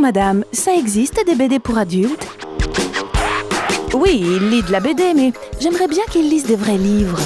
[0.00, 2.26] Madame, ça existe des BD pour adultes?
[3.94, 7.18] Oui, il lit de la BD, mais j'aimerais bien qu'il lise des vrais livres.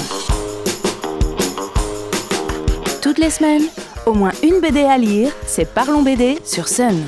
[3.01, 3.65] Toutes les semaines,
[4.05, 7.03] au moins une BD à lire, c'est Parlons BD sur Sun.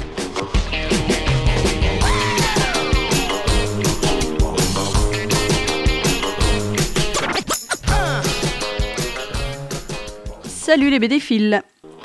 [10.44, 11.20] Salut les BD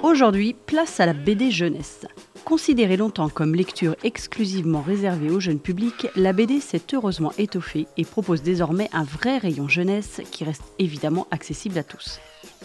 [0.03, 2.07] Aujourd'hui, place à la BD jeunesse.
[2.51, 8.05] Considérée longtemps comme lecture exclusivement réservée au jeune public, la BD s'est heureusement étoffée et
[8.05, 12.19] propose désormais un vrai rayon jeunesse qui reste évidemment accessible à tous.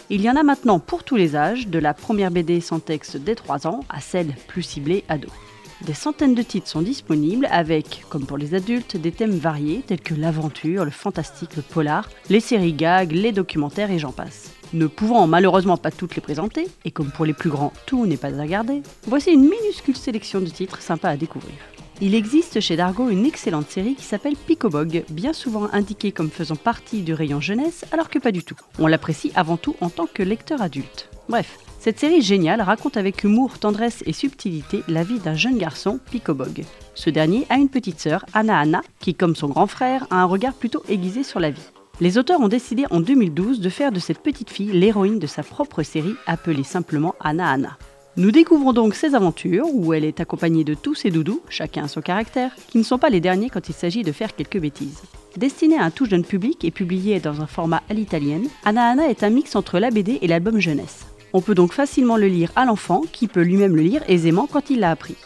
[0.10, 3.18] Il y en a maintenant pour tous les âges, de la première BD sans texte
[3.18, 5.27] dès 3 ans à celle plus ciblée ado.
[5.86, 10.02] Des centaines de titres sont disponibles avec, comme pour les adultes, des thèmes variés tels
[10.02, 14.52] que l'aventure, le fantastique, le polar, les séries gags, les documentaires et j'en passe.
[14.74, 18.18] Ne pouvant malheureusement pas toutes les présenter, et comme pour les plus grands, tout n'est
[18.18, 21.54] pas à garder, voici une minuscule sélection de titres sympas à découvrir.
[22.02, 26.57] Il existe chez Dargo une excellente série qui s'appelle Picobog, bien souvent indiquée comme faisant
[26.57, 28.57] partie du rayon jeunesse, alors que pas du tout.
[28.79, 31.10] On l'apprécie avant tout en tant que lecteur adulte.
[31.29, 35.99] Bref, cette série géniale raconte avec humour, tendresse et subtilité la vie d'un jeune garçon,
[36.12, 36.65] Picobog.
[36.96, 40.26] Ce dernier a une petite sœur, Anna Anna, qui, comme son grand frère, a un
[40.26, 41.71] regard plutôt aiguisé sur la vie.
[42.02, 45.43] Les auteurs ont décidé en 2012 de faire de cette petite fille l'héroïne de sa
[45.43, 47.77] propre série appelée simplement Anna Anna.
[48.18, 51.99] Nous découvrons donc ses aventures, où elle est accompagnée de tous ses doudous, chacun son
[51.99, 55.02] caractère, qui ne sont pas les derniers quand il s'agit de faire quelques bêtises.
[55.35, 59.10] Destinée à un tout jeune public et publiée dans un format à l'italienne, Anna Anna
[59.10, 61.05] est un mix entre la BD et l'album jeunesse.
[61.34, 64.69] On peut donc facilement le lire à l'enfant, qui peut lui-même le lire aisément quand
[64.69, 65.18] il l'a appris.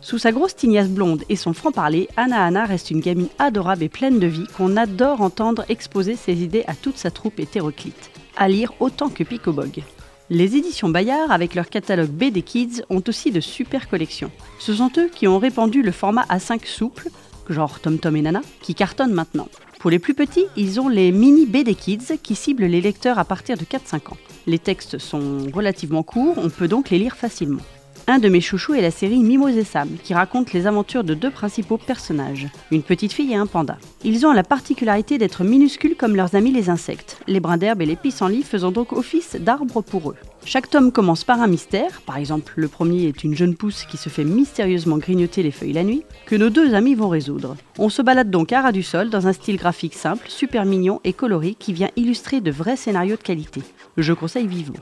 [0.00, 3.88] Sous sa grosse tignasse blonde et son franc-parler, Anna Anna reste une gamine adorable et
[3.88, 8.12] pleine de vie qu'on adore entendre exposer ses idées à toute sa troupe hétéroclite.
[8.36, 9.82] À lire autant que Picobog.
[10.28, 14.32] Les éditions Bayard, avec leur catalogue BD Kids, ont aussi de super collections.
[14.58, 17.10] Ce sont eux qui ont répandu le format A5 souple,
[17.48, 19.46] genre Tom Tom et Nana, qui cartonne maintenant.
[19.78, 23.24] Pour les plus petits, ils ont les mini BD Kids qui ciblent les lecteurs à
[23.24, 24.16] partir de 4-5 ans.
[24.48, 27.62] Les textes sont relativement courts, on peut donc les lire facilement.
[28.08, 31.12] Un de mes chouchous est la série Mimos et Sam, qui raconte les aventures de
[31.12, 33.78] deux principaux personnages, une petite fille et un panda.
[34.04, 37.86] Ils ont la particularité d'être minuscules comme leurs amis les insectes, les brins d'herbe et
[37.86, 40.16] les pissenlits faisant donc office d'arbres pour eux.
[40.44, 43.96] Chaque tome commence par un mystère, par exemple le premier est une jeune pousse qui
[43.96, 47.56] se fait mystérieusement grignoter les feuilles la nuit, que nos deux amis vont résoudre.
[47.76, 51.00] On se balade donc à ras du sol dans un style graphique simple, super mignon
[51.02, 53.62] et coloré qui vient illustrer de vrais scénarios de qualité.
[53.96, 54.78] Je conseille vivement.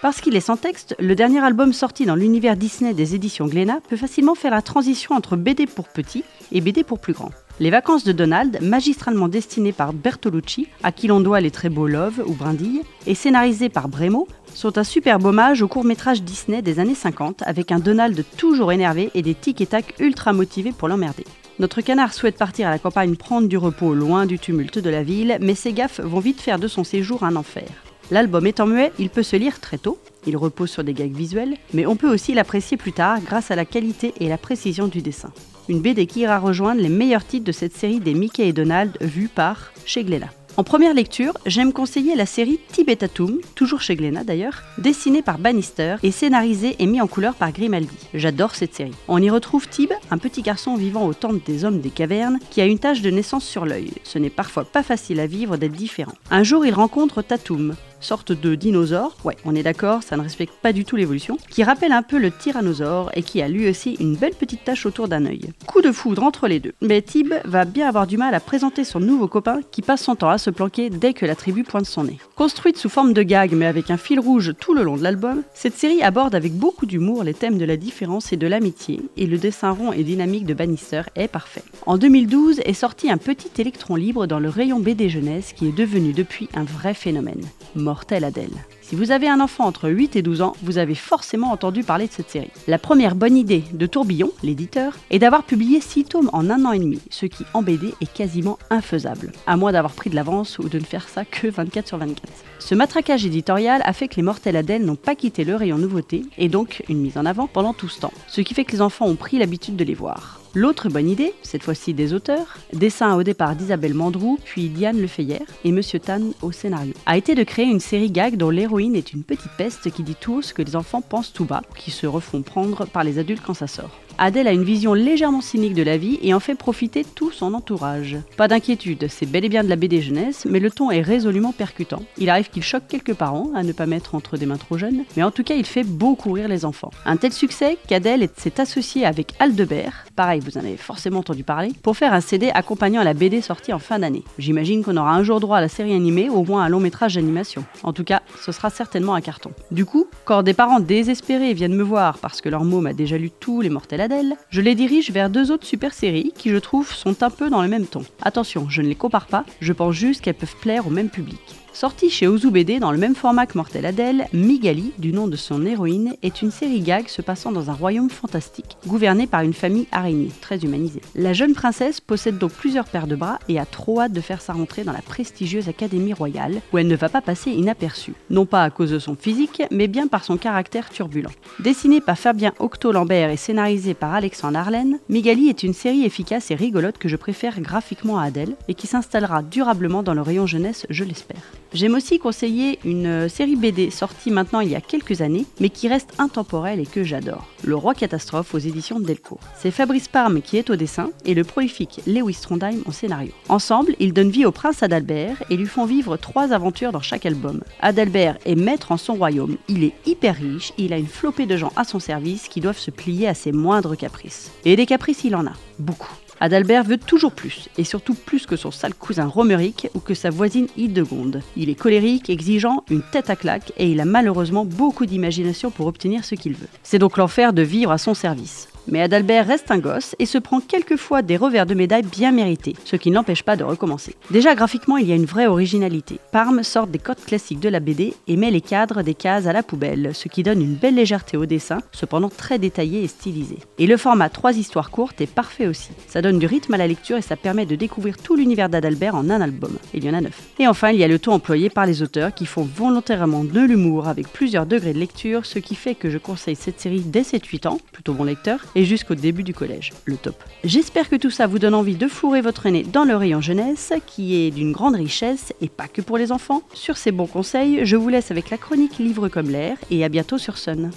[0.00, 3.80] Parce qu'il est sans texte, le dernier album sorti dans l'univers Disney des éditions Glénat
[3.88, 6.22] peut facilement faire la transition entre BD pour petits
[6.52, 7.32] et BD pour plus grands.
[7.58, 11.88] Les vacances de Donald, magistralement destinées par Bertolucci, à qui l'on doit les très beaux
[11.88, 16.78] Love ou Brindille, et scénarisées par Bremo, sont un superbe hommage au court-métrage Disney des
[16.78, 20.86] années 50 avec un Donald toujours énervé et des tic et tac ultra motivés pour
[20.86, 21.24] l'emmerder.
[21.58, 25.02] Notre canard souhaite partir à la campagne prendre du repos loin du tumulte de la
[25.02, 27.66] ville, mais ses gaffes vont vite faire de son séjour un enfer.
[28.10, 31.56] L'album étant muet, il peut se lire très tôt, il repose sur des gags visuels,
[31.74, 35.02] mais on peut aussi l'apprécier plus tard grâce à la qualité et la précision du
[35.02, 35.30] dessin.
[35.68, 38.96] Une BD qui ira rejoindre les meilleurs titres de cette série des Mickey et Donald
[39.02, 40.30] vus par chez Glénat.
[40.56, 45.96] En première lecture, j'aime conseiller la série Tibetatum, toujours chez Glénat d'ailleurs, dessinée par Bannister
[46.02, 47.94] et scénarisée et mise en couleur par Grimaldi.
[48.12, 48.94] J'adore cette série.
[49.06, 52.60] On y retrouve Tib, un petit garçon vivant au temple des hommes des cavernes, qui
[52.60, 53.92] a une tache de naissance sur l'œil.
[54.02, 56.14] Ce n'est parfois pas facile à vivre d'être différent.
[56.32, 60.54] Un jour, il rencontre Tatum, sorte de dinosaure, ouais, on est d'accord, ça ne respecte
[60.62, 63.96] pas du tout l'évolution, qui rappelle un peu le tyrannosaure et qui a lui aussi
[64.00, 65.52] une belle petite tache autour d'un œil.
[65.66, 66.72] Coup de foudre entre les deux.
[66.80, 70.16] Mais Tib va bien avoir du mal à présenter son nouveau copain qui passe son
[70.16, 72.18] temps à se planquer dès que la tribu pointe son nez.
[72.36, 75.42] Construite sous forme de gag mais avec un fil rouge tout le long de l'album,
[75.54, 79.26] cette série aborde avec beaucoup d'humour les thèmes de la différence et de l'amitié et
[79.26, 81.62] le dessin rond et dynamique de Bannister est parfait.
[81.86, 85.76] En 2012 est sorti un petit électron libre dans le rayon BD jeunesse qui est
[85.76, 87.42] devenu depuis un vrai phénomène.
[87.88, 88.50] Mortel Adèle.
[88.82, 92.06] Si vous avez un enfant entre 8 et 12 ans, vous avez forcément entendu parler
[92.06, 92.50] de cette série.
[92.66, 96.72] La première bonne idée de Tourbillon, l'éditeur, est d'avoir publié 6 tomes en un an
[96.72, 100.58] et demi, ce qui en BD est quasiment infaisable, à moins d'avoir pris de l'avance
[100.58, 102.30] ou de ne faire ça que 24 sur 24.
[102.58, 106.26] Ce matraquage éditorial a fait que les mortels Adèle n'ont pas quitté le rayon nouveauté
[106.36, 108.82] et donc une mise en avant pendant tout ce temps, ce qui fait que les
[108.82, 110.42] enfants ont pris l'habitude de les voir.
[110.60, 115.42] L'autre bonne idée, cette fois-ci des auteurs, dessin au départ d'Isabelle Mandrou, puis Diane Lefeyer
[115.62, 119.12] et Monsieur Tan au scénario, a été de créer une série gag dont l'héroïne est
[119.12, 122.08] une petite peste qui dit tout ce que les enfants pensent tout bas, qui se
[122.08, 124.00] refont prendre par les adultes quand ça sort.
[124.20, 127.54] Adèle a une vision légèrement cynique de la vie et en fait profiter tout son
[127.54, 128.16] entourage.
[128.36, 131.52] Pas d'inquiétude, c'est bel et bien de la BD jeunesse, mais le ton est résolument
[131.52, 132.02] percutant.
[132.18, 135.04] Il arrive qu'il choque quelques parents à ne pas mettre entre des mains trop jeunes,
[135.16, 136.90] mais en tout cas il fait beaucoup rire les enfants.
[137.04, 141.70] Un tel succès qu'Adèle s'est associée avec Aldebert, pareil vous en avez forcément entendu parler,
[141.80, 144.24] pour faire un CD accompagnant la BD sortie en fin d'année.
[144.36, 147.14] J'imagine qu'on aura un jour droit à la série animée au moins un long métrage
[147.14, 147.64] d'animation.
[147.84, 149.52] En tout cas, ce sera certainement un carton.
[149.70, 153.16] Du coup, quand des parents désespérés viennent me voir parce que leur môme a déjà
[153.16, 156.56] lu tous les mortels Adèle, je les dirige vers deux autres super séries qui je
[156.56, 158.02] trouve sont un peu dans le même ton.
[158.20, 161.38] Attention, je ne les compare pas, je pense juste qu'elles peuvent plaire au même public.
[161.78, 165.36] Sortie chez Ozu BD dans le même format que Mortel Adèle, Migali, du nom de
[165.36, 169.52] son héroïne, est une série gag se passant dans un royaume fantastique, gouverné par une
[169.52, 171.02] famille araignée, très humanisée.
[171.14, 174.40] La jeune princesse possède donc plusieurs paires de bras et a trop hâte de faire
[174.40, 178.14] sa rentrée dans la prestigieuse Académie royale, où elle ne va pas passer inaperçue.
[178.28, 181.30] Non pas à cause de son physique, mais bien par son caractère turbulent.
[181.60, 186.56] Dessinée par Fabien Octo-Lambert et scénarisée par Alexandre Arlen, Migali est une série efficace et
[186.56, 190.84] rigolote que je préfère graphiquement à Adèle et qui s'installera durablement dans le rayon jeunesse,
[190.90, 191.42] je l'espère.
[191.74, 195.68] J'aime aussi conseiller une euh, série BD sortie maintenant il y a quelques années, mais
[195.68, 197.46] qui reste intemporelle et que j'adore.
[197.62, 199.40] Le Roi Catastrophe aux éditions Delcourt.
[199.54, 203.32] C'est Fabrice Parme qui est au dessin et le prolifique Lewis Trondheim au scénario.
[203.50, 207.26] Ensemble, ils donnent vie au prince Adalbert et lui font vivre trois aventures dans chaque
[207.26, 207.62] album.
[207.80, 211.58] Adalbert est maître en son royaume, il est hyper riche, il a une flopée de
[211.58, 214.50] gens à son service qui doivent se plier à ses moindres caprices.
[214.64, 216.14] Et des caprices, il en a, beaucoup.
[216.40, 220.30] Adalbert veut toujours plus, et surtout plus que son sale cousin Romeric ou que sa
[220.30, 221.42] voisine Hildegonde.
[221.56, 225.86] Il est colérique, exigeant, une tête à claque, et il a malheureusement beaucoup d'imagination pour
[225.86, 226.68] obtenir ce qu'il veut.
[226.82, 228.68] C'est donc l'enfer de vivre à son service.
[228.90, 232.74] Mais Adalbert reste un gosse et se prend quelquefois des revers de médaille bien mérités,
[232.84, 234.14] ce qui ne l'empêche pas de recommencer.
[234.30, 236.18] Déjà graphiquement, il y a une vraie originalité.
[236.32, 239.52] Parme sort des codes classiques de la BD et met les cadres des cases à
[239.52, 243.58] la poubelle, ce qui donne une belle légèreté au dessin, cependant très détaillé et stylisé.
[243.78, 245.90] Et le format 3 histoires courtes est parfait aussi.
[246.06, 249.14] Ça donne du rythme à la lecture et ça permet de découvrir tout l'univers d'Adalbert
[249.14, 249.76] en un album.
[249.92, 250.40] Il y en a neuf.
[250.58, 253.60] Et enfin, il y a le ton employé par les auteurs qui font volontairement de
[253.60, 257.22] l'humour avec plusieurs degrés de lecture, ce qui fait que je conseille cette série dès
[257.22, 259.92] 7-8 ans, plutôt bon lecteur, et jusqu'au début du collège.
[260.04, 260.36] Le top.
[260.62, 263.92] J'espère que tout ça vous donne envie de fourrer votre nez dans le rayon jeunesse,
[264.06, 266.62] qui est d'une grande richesse et pas que pour les enfants.
[266.74, 270.08] Sur ces bons conseils, je vous laisse avec la chronique Livre comme l'air et à
[270.08, 270.92] bientôt sur Sun.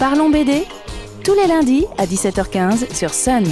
[0.00, 0.64] Parlons BD
[1.22, 3.44] tous les lundis à 17h15 sur Sun.